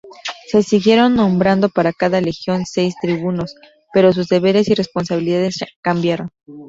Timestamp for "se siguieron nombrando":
0.47-1.69